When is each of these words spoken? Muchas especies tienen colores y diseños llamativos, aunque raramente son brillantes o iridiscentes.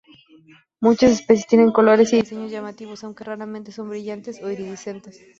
Muchas 0.79 1.11
especies 1.11 1.45
tienen 1.45 1.71
colores 1.71 2.11
y 2.11 2.15
diseños 2.15 2.49
llamativos, 2.49 3.03
aunque 3.03 3.23
raramente 3.23 3.71
son 3.71 3.89
brillantes 3.91 4.41
o 4.41 4.49
iridiscentes. 4.49 5.21